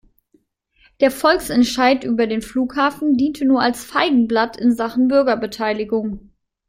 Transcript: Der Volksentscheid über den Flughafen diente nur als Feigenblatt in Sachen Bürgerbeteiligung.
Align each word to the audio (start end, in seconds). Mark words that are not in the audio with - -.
Der 0.99 1.11
Volksentscheid 1.11 2.03
über 2.03 2.25
den 2.25 2.41
Flughafen 2.41 3.17
diente 3.17 3.45
nur 3.45 3.61
als 3.61 3.83
Feigenblatt 3.83 4.57
in 4.57 4.71
Sachen 4.75 5.07
Bürgerbeteiligung. 5.07 6.31